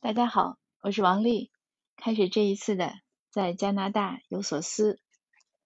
[0.00, 1.50] 大家好，我是王丽。
[1.96, 2.92] 开始这一次的
[3.32, 5.00] 在加拿大有所思。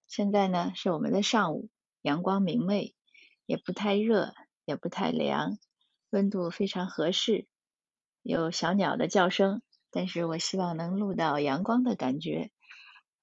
[0.07, 1.69] 现在呢是我们的上午，
[2.01, 2.95] 阳光明媚，
[3.45, 4.33] 也不太热，
[4.65, 5.59] 也不太凉，
[6.09, 7.45] 温度非常合适。
[8.23, 9.61] 有小鸟的叫声，
[9.91, 12.49] 但是我希望能录到阳光的感觉。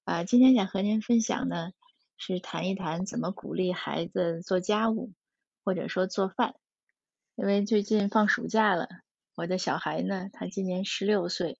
[0.05, 1.73] 啊，今天想和您分享呢，
[2.15, 5.11] 是谈一谈怎么鼓励孩子做家务，
[5.65, 6.55] 或者说做饭。
[7.35, 8.87] 因为最近放暑假了。
[9.35, 11.57] 我的小孩呢，他今年十六岁，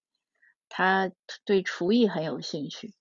[0.68, 1.10] 他
[1.44, 2.92] 对厨艺很有兴趣。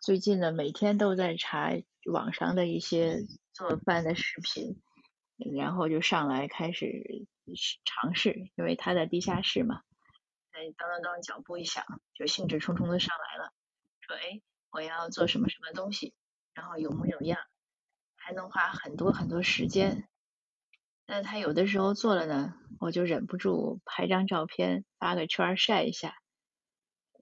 [0.00, 1.72] 最近呢，每天都在查
[2.04, 4.82] 网上的一些做饭的视频，
[5.56, 7.26] 然后就上来开始
[7.84, 8.50] 尝试。
[8.56, 9.82] 因为他在地下室嘛，
[10.50, 13.52] 哎，当当当，脚步一响，就兴致冲冲的上来了，
[14.00, 16.14] 说：“哎，我要做什么什么东西，
[16.52, 17.40] 然后有模有样，
[18.16, 20.06] 还能花很多很多时间。”
[21.06, 26.16] 那他有的时候做了呢，我就忍不住拍张照片发个圈晒一下。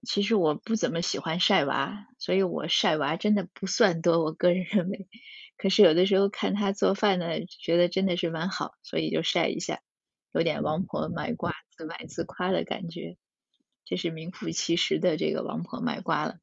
[0.07, 5.07] 其实我不怎么喜欢晒娃，所以我晒娃真的不算多，我个人认为。
[5.57, 9.81] 可是有的时候看他做饭呢，觉得真的是蛮好，所以就晒一下，
[10.31, 13.17] 有点王婆卖瓜自卖自夸的感觉。
[13.83, 16.37] 这是名副其实的这个王婆卖瓜了。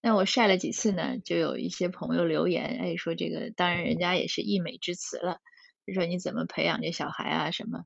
[0.00, 5.40] 那我晒了几次呢，就有一些朋友留言，哎，说这个当然人家也是溢美之词了。
[5.86, 7.84] 就说你怎么培养这小孩啊什么？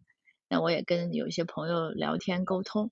[0.48, 2.90] 那我也跟有些朋友聊天沟通。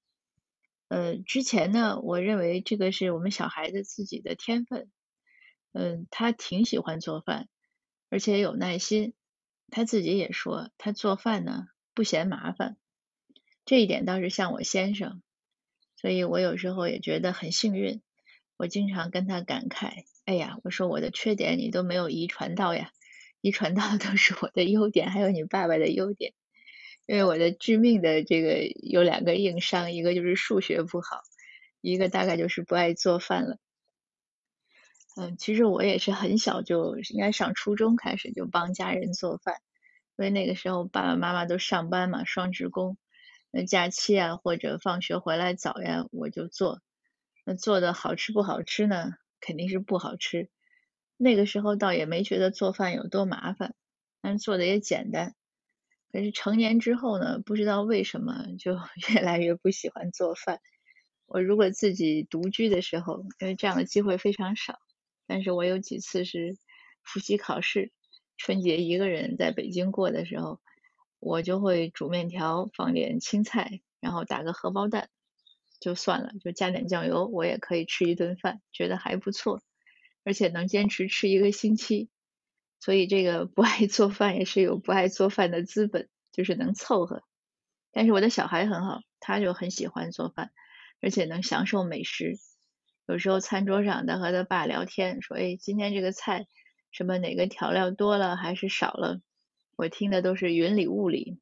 [0.88, 4.90] 呃，之前呢，我认为这个是我们小孩子自己的天分。
[5.72, 7.48] 嗯，他挺喜欢做饭，
[8.10, 9.14] 而且有耐心。
[9.70, 12.76] 他自己也说，他做饭呢不嫌麻烦。
[13.66, 15.22] 这一点倒是像我先生，
[15.96, 18.00] 所以我有时候也觉得很幸运。
[18.56, 22.92] 我经常跟他感慨：哎呀，我说我的缺点你都没有遗传到呀。
[23.41, 26.33] 遗传到的都是我的优点，还有你爸爸的优点。
[27.06, 31.22] 因为我的致命的这个有两个硬伤，一个就是数学不好，
[31.81, 33.56] 一个大概就是不爱做饭了。
[35.16, 39.56] 嗯，其实我也是很小就应该上初中开始就帮家人做饭，
[40.16, 42.98] 因为那个时候爸爸妈妈都上班嘛，双职工。
[43.50, 46.82] 那假期啊或者放学回来早呀，我就做。
[47.44, 49.15] 那做的好吃不好吃呢？
[49.41, 50.50] 肯定是不好吃。
[51.18, 53.74] 那个时候倒也没觉得做饭有多麻烦，
[54.22, 55.34] 但是做的也简单。
[56.12, 58.72] 可是成年之后呢，不知道为什么就
[59.12, 60.60] 越来越不喜欢做饭。
[61.26, 64.78] 我如果自己独居的时候，因为这样的机会非常少，
[65.26, 66.56] 但是我有几次是
[67.02, 67.92] 复习考试，
[68.38, 70.60] 春节一个人在北京过的时候，
[71.20, 75.10] 我就会煮面条，放点青菜，然后打个荷包蛋，
[75.80, 79.60] 就算了，就加点酱油，我也可以吃一顿饭，觉得还不错。
[80.28, 82.11] 而且能坚持吃一个星期，
[82.81, 87.22] 所以这个不爱做饭也是有不爱做饭的资本，就是能凑合。
[87.93, 90.50] 但是我的小孩很好，他就很喜欢做饭，
[91.00, 92.37] 而且能享受美食。
[93.06, 96.47] 有时候餐桌上他和他爸聊天，说：“哎，今天这个菜
[96.91, 99.22] 什么哪个调料多了还是少了？”
[99.77, 101.39] 我听的都是云里雾里。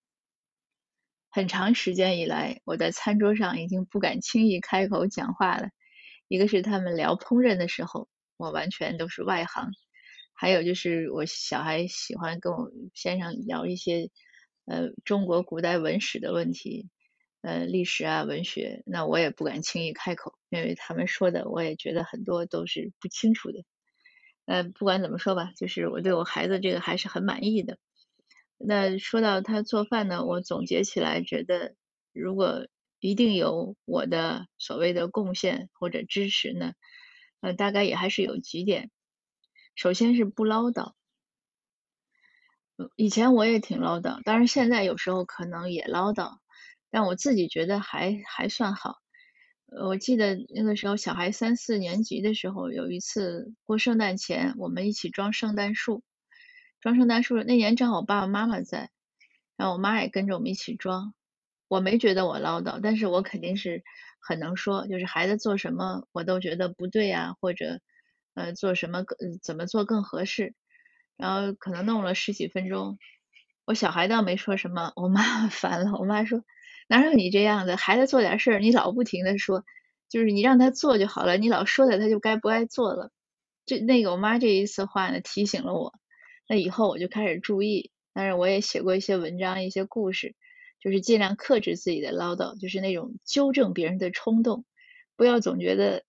[1.28, 5.70] 很长时间以来，我在餐桌上已经不敢轻易开口讲话了。
[6.28, 8.08] 一个是他们聊烹饪的时候。
[8.36, 9.70] 我完全都是外行，
[10.34, 14.10] 还有就是我小孩喜欢跟我先生聊一些
[14.66, 16.88] 呃中国古代文史的问题，
[17.42, 23.64] 呃历史啊文学，那我也不敢轻易开口，因为他们说的我也觉得很多都是不清楚的。
[24.44, 27.78] 呃不管怎么说吧，就是我对我孩子这个还是很满意的。
[28.58, 31.74] 那说到他做饭呢，我总结起来觉得，
[32.12, 32.66] 如果
[33.00, 36.72] 一定有我的所谓的贡献或者支持呢？
[37.40, 38.90] 呃，大概也还是有几点。
[39.74, 40.92] 首先是不唠叨。
[42.94, 46.38] 以前我也挺唠叨，当然现在有时候可能也唠叨，
[46.90, 48.98] 但我自己觉得还还算好。
[49.66, 56.02] 我记得那个时候小孩三四年级的时候，有一次过圣诞前，我们一起装圣诞树。
[56.80, 58.90] 装圣诞树那年正好爸爸妈妈在，
[59.56, 61.14] 然后我妈也跟着我们一起装。
[61.68, 63.84] 我没觉得我唠叨，但是我肯定是。
[64.26, 67.80] 很能说，就是孩子做什么我都觉得不对呀，或者
[68.34, 70.54] 呃做什么更怎么做更合适，
[71.16, 72.98] 然后可能弄了十几分钟，
[73.66, 76.42] 我小孩倒没说什么，我妈 烦了，我妈说
[76.88, 79.64] 哪有你这样的，孩子做点事儿你老不停的说，
[80.08, 83.10] 就是你让他做就好了，你老说他他就该不该做了，
[83.66, 85.92] 这那个我妈这一次话呢提醒了我，
[86.48, 90.34] 那以后我就开始注意，但是我也写过一些文章一些故事。
[90.80, 94.64] 就是尽量克制自己的唠叨，就是那种纠正别人的冲动，
[95.16, 96.04] 不要总觉得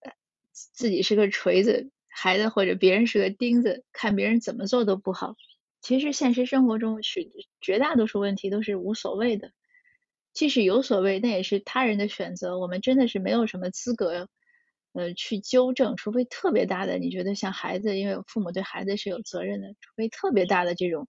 [0.52, 5.36] 自己是个锤子，孩子或者别人是个钉子，看别人怎么做都不好。
[5.82, 7.32] 其实现实生活中是
[7.62, 9.52] 绝大多数问题都是无所谓的，
[10.34, 14.28] 即使有所谓，那也是他人的选择，我们真的是没有什么资格，
[14.94, 21.08] 呃，去纠正，除非特别大的，你觉得像孩子，因为父母对孩子是有责任的，除非特别大的这种，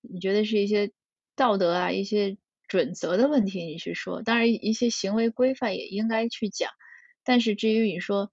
[0.00, 0.90] 你觉得是一些
[1.36, 2.36] 道德啊、一些
[2.72, 6.70] 准则的问题，你去说，当然一些行为规范也应该去讲，
[7.22, 8.30] 但是至于你说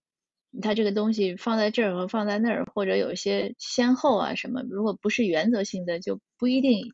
[0.61, 6.93] 他这个东西放在这儿和放在那儿，或者有一些先后啊什么，如果不是原则性的，就不一定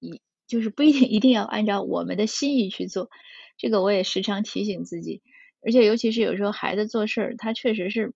[0.00, 0.20] 一。
[0.48, 3.08] 就是不一定一定要按照我们的心意去做，
[3.56, 5.22] 这个我也时常提醒自己。
[5.64, 8.12] 而且尤其是有时候孩子做事儿，他确实是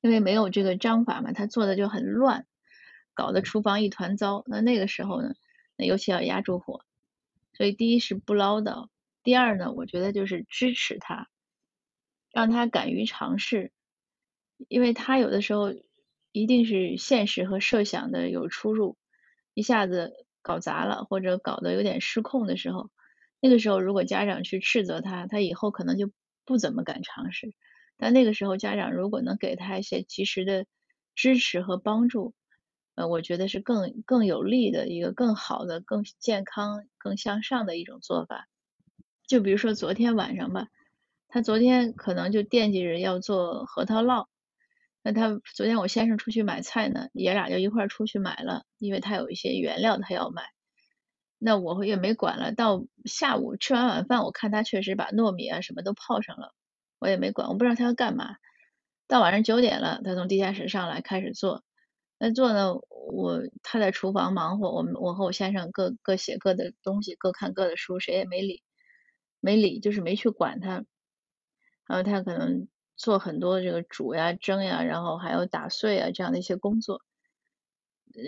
[0.00, 2.46] 因为没有这个章法嘛，他做的就很乱，
[3.12, 4.42] 搞得厨房一团糟。
[4.46, 5.34] 那那个时候呢，
[5.76, 6.80] 那尤其要压住火。
[7.56, 8.88] 所以第一是不唠叨，
[9.22, 11.28] 第二呢，我觉得就是支持他，
[12.32, 13.72] 让他敢于尝试，
[14.68, 15.72] 因为他有的时候
[16.32, 18.96] 一定是现实和设想的有出入，
[19.54, 20.12] 一下子。
[20.46, 22.88] 搞砸了或者搞得有点失控的时候，
[23.40, 26.08] 那个时候如果家长去斥责他，他以后可能就
[26.44, 27.52] 不怎么敢尝试。
[27.96, 30.64] 但那个时候家长如果能给他一些及时的
[31.16, 32.32] 支持和帮助，
[32.96, 38.48] 呃，我觉得是更更有利的一个更好的、更健康、更向上的一种做法。
[39.28, 40.68] 就比如说昨天晚上吧，
[41.28, 44.26] 他昨天可能就惦记着要做核桃烙。
[45.02, 50.42] 那他昨天我先生出去买菜呢，爷俩就一块儿出去买了，因为他有一些原料他要买。
[51.38, 52.52] 那我也没管了。
[52.52, 56.54] 到下午吃完晚饭，我看他确实把糯米啊什么都泡上了，
[56.98, 58.36] 我也没管，我不知道他要干嘛。
[59.06, 61.62] 到晚上九点了，他从地下室上来开始做。
[62.18, 68.62] 那做呢，我他在厨房忙活，我们我和我先生各各写各的东西，各看各的书，谁也没理，
[69.40, 70.84] 没理就是没去管他。
[71.86, 72.68] 然后他可能。
[72.98, 77.02] 做很多这个煮呀、蒸呀，然后还有打碎啊这样的一些工作，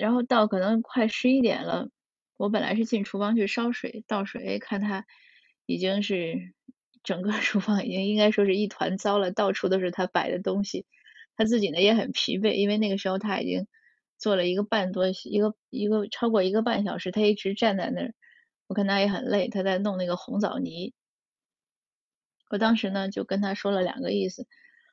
[0.00, 1.88] 然后到可能快十一点了，
[2.37, 5.06] 我本来是进厨房去烧水倒水，看他
[5.67, 6.52] 已经是
[7.02, 10.85] 整个 厨房已经应该说是一团糟了，到处都是他摆的东西，
[11.37, 13.67] 他自己呢也很疲惫，因为那个时候他已经
[14.19, 18.15] 做了一个半多一个一个超过一个半小时，他一直站在那儿，
[18.67, 20.93] 我看他也很累，他在弄那个红枣泥。
[22.50, 24.47] 我当时呢就跟他说了两个意思，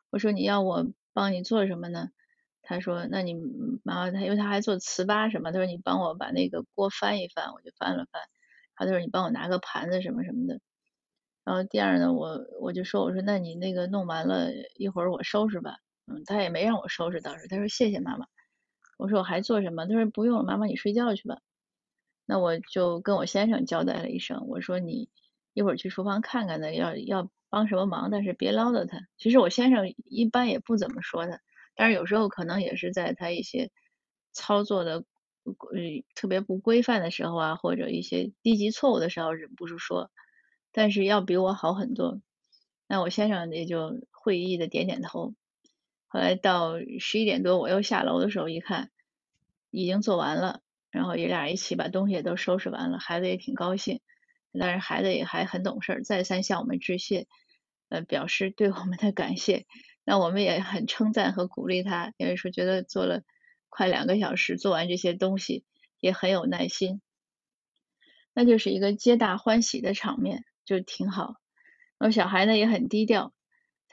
[0.10, 2.10] 我说你要我帮你做什么呢？
[2.62, 3.33] 他说那你
[3.83, 8.21] 然后他因为他还做糍粑什么，他说你帮我把那个锅翻一翻，我就翻了翻。
[8.75, 10.60] 他说你帮我拿个盘子什么什么的。
[11.45, 15.78] 然后第二呢，我我就说我说那你那个弄完了一会儿我收拾吧。
[16.07, 18.25] 嗯，他也没让我收拾倒是，他说谢谢妈妈。
[18.97, 19.86] 我说我还做什么？
[19.86, 21.39] 他说不用了，妈妈你睡觉去吧。
[22.25, 25.09] 那我就跟我先生交代了一声，我说你
[25.53, 27.30] 一会儿去厨房看看呢，要要。
[27.47, 28.09] 帮什么忙？
[28.12, 28.97] 但是别唠叨他。
[29.18, 31.39] 其实我先生一般也不怎么说他，
[31.74, 33.71] 但是有时候可能也是在他一些
[34.33, 35.06] 操作的
[35.45, 35.53] 呃
[36.15, 40.12] 特别不规范的时候啊，或者一些低级错误的时候忍不住说。
[40.74, 42.19] 但是要比我好很多。
[42.89, 45.33] 那我先生也就会意的点点头。
[46.16, 48.90] 后来到十一点多我又下楼的时候一看，
[49.70, 54.00] 已经做完了，然后爷俩一起把东西也都收拾完了，孩子也挺高兴，
[54.58, 57.28] 但是孩子也还很懂事，再三向我们致谢。
[57.90, 59.66] 呃，表示对我们的感谢，
[60.06, 63.24] 那我们也很称赞和鼓励他，因为说觉得做了
[63.68, 65.66] 快两个小时，做完这些东西
[66.00, 67.02] 也很有耐心，
[68.34, 71.36] 那就是一个皆大欢喜的场面，就挺好。
[71.98, 73.35] 然后小孩呢也很低调，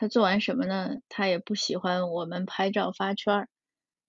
[0.02, 0.96] 他做完什么呢？
[1.08, 3.48] 他也不喜欢我们拍照发圈儿，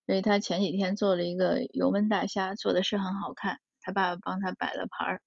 [0.07, 5.21] 所以他前几天做了一个油焖大虾，做的是很好看，他爸爸帮他摆了盘儿。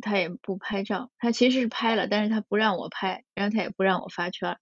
[0.00, 4.60] 他也不拍照，他其实是拍了，但是他不让我拍，然后他也不让我发圈儿，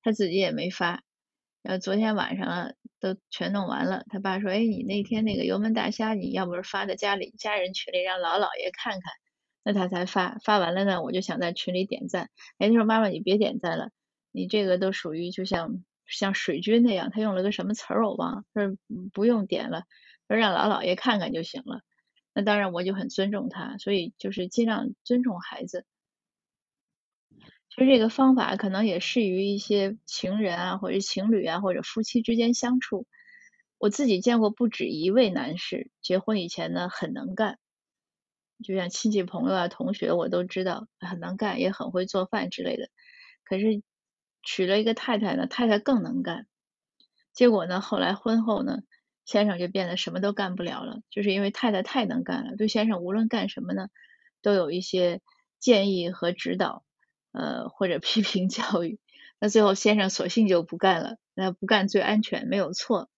[0.00, 1.02] 他自己也没发。
[1.62, 9.02] 然后昨天晚上都全弄完了，他爸说：“哎，你那天那个油焖大虾，你要不是发在家里家人群里，让老姥爷看看，
[9.64, 10.38] 那他才发。
[10.44, 12.30] 发完了呢，我就想在群里点赞。
[12.58, 13.90] 哎，他说妈妈你别点赞了，
[14.32, 18.76] 你这个都属于就像像水军那样，他用了个什么词儿我忘了，说
[19.12, 19.84] 不用点了，
[20.28, 21.82] 说让老姥爷看看就行了。”
[22.34, 25.84] 那当然，我就很尊重他，所以就是尽量尊重孩子。
[27.68, 33.06] 其实这个方法可能也适于一些情人啊，或者情侣啊，或者夫妻之间相处。
[33.78, 37.58] 我自己见过不止一位男士，结婚以前呢很能干，
[38.62, 42.88] 就像亲戚朋友啊、同学我都知道很能干，也很会做饭之类的。
[43.44, 43.82] 可是
[44.42, 46.46] 娶了一个太太呢，太太更能干，
[47.32, 48.78] 结果呢后来婚后呢。
[49.24, 53.88] 先生就变得什么都干不了了，就是因为太太太能干了，对先生无论干什么呢，
[54.42, 55.20] 都有一些
[55.60, 56.84] 建议和指导，
[57.30, 58.98] 呃或者 批评教育。
[59.38, 63.08] 那最后先生索性就不干了，那不干最安全，没有错。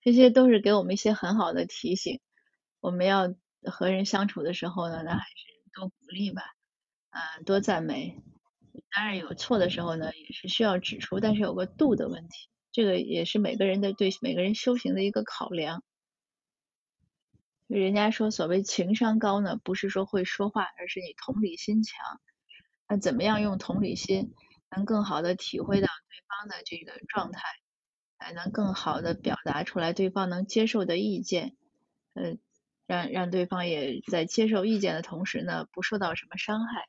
[0.00, 2.20] 这些都是给我们一些很好的提醒，
[2.80, 6.42] 我们要和人相处的时候呢，那还是多鼓励吧。
[7.10, 8.22] 嗯，多赞美。
[8.94, 15.82] 当然有错的时候呢，也是需要指出，但是有个度的问题，这个也是每个人的对每个人修行的一个考量。
[17.66, 21.96] 人家说所谓情商高呢，不是说会说话，而是你同理心强。
[22.88, 24.34] 那怎么样用同理心，
[24.70, 27.40] 能更好的体会到对方的这个状态，
[28.18, 31.56] 才能更好的表达出来对方能接受的意见，
[32.14, 32.36] 呃，
[32.86, 36.88] 让让对方也在接受意见的同时呢，不受到什么伤害，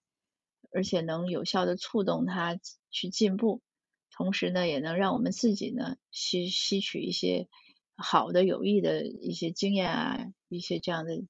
[0.74, 2.58] 而且能有效的触动他
[2.90, 3.62] 去进步，
[4.12, 7.48] 同时呢，也能让我们自己呢吸吸取一些
[7.96, 11.24] 好的有益的一些经验啊，一些这样的，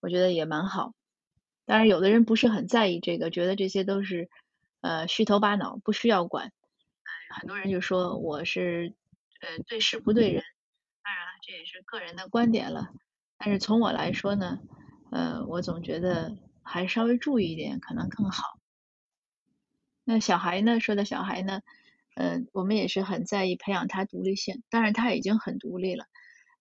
[0.00, 0.94] 我觉得也蛮好。
[1.64, 4.30] 当然，有的人不是很在意这个，觉得这些都是
[4.80, 6.46] 呃虚头巴脑，不需要管。
[6.46, 8.94] 嗯，很多人就说我是
[9.40, 10.44] 呃对事不对人，
[11.02, 12.90] 当然了，这也是个人的观点了。
[13.38, 14.60] 但是从我来说呢，
[15.10, 18.58] 呃，我总觉得还稍微注意一点可能更好。
[20.08, 21.62] 那小孩呢，说的小孩呢，
[22.14, 24.62] 嗯，我们也是很在意培养他独立性。
[24.70, 26.06] 当然他已经很独立了，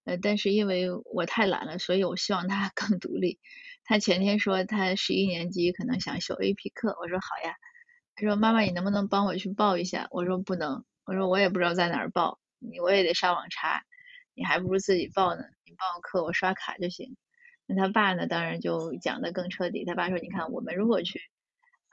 [0.04, 3.40] 呃，但是因为我太懒了，所以我希望他 更独立。
[3.84, 7.56] 他前天说他十一年级可能想修 AP 课，我说好呀。
[8.16, 10.08] 他说妈妈你能不能帮我去报一下？
[10.10, 13.84] 我说不能，我说我也不知道在哪儿报，你我也得上网查，
[14.34, 15.44] 你还不如自己报呢。
[15.66, 17.16] 你报课我刷卡就行。
[17.68, 19.86] 那他爸呢，当然就讲的更彻底。
[19.86, 21.22] 他爸说你看我们如果去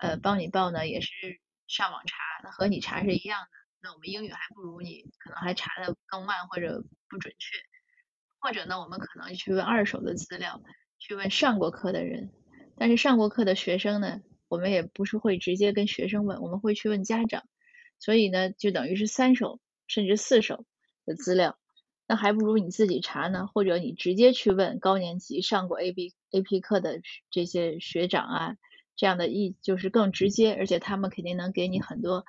[0.03, 3.49] 呃帮你报呢，也是上网查，那和你查是一样的。
[3.81, 7.57] 那我们英语还不如你，可能还查的更慢或者不准确，
[8.41, 10.61] 或者呢我们可能去问二手的资料。
[10.99, 12.31] 去问上过课的人，
[12.77, 17.43] 但是上过课的学生呢，我们也不是会直接跟学生问，我们会去问家长，
[17.99, 20.65] 所以呢，就等于是三手甚至四手
[21.05, 21.59] 的资料，
[22.07, 27.01] 那还不如你自己查呢，或者你直接去问高年级上过 A B A P 课的
[27.33, 28.57] 这些学长啊，
[28.97, 32.25] 这样的意就是更直接，而且他们肯定能给你很多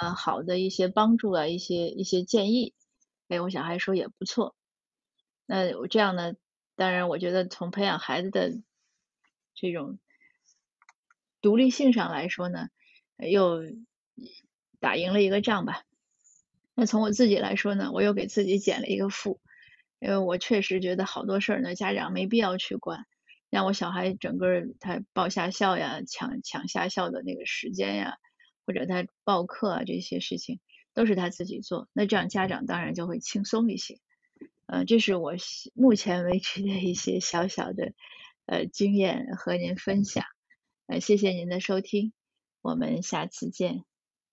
[0.00, 2.74] 呃好的一些帮助啊，一些一些建议，
[3.28, 4.54] 哎，我想还说也不错，
[5.46, 6.34] 那我这样呢？
[6.74, 8.50] 当然，我觉得从培养孩子的
[9.54, 9.98] 这种
[11.42, 12.68] 独立性上来说呢，
[13.18, 13.60] 又
[14.80, 15.84] 打赢了一个仗吧。
[16.74, 19.38] 那从我自己来说呢，我又给自己减了一个负，
[20.00, 23.04] 因为我确实觉得好多事儿呢，家长没必要去管，
[23.52, 28.16] 让我小孩整个他报下校呀、抢抢下校的那个时间呀，
[28.64, 30.58] 或者他报课啊这些事情，
[30.94, 33.98] 都是他自己做，那这样家长当然就会轻松一些。
[34.64, 35.34] 呃，这是我
[35.74, 37.92] 目前为止的一些小小的
[38.46, 40.24] 呃经验和您分享，
[40.86, 42.14] 呃，谢谢您的收听，
[42.62, 43.84] 我们下次见。